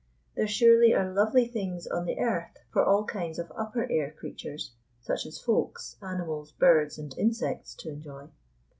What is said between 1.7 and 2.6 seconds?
on the earth